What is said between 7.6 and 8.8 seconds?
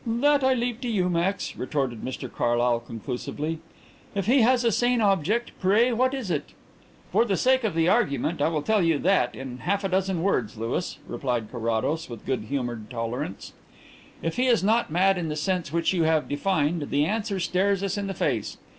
of the argument I will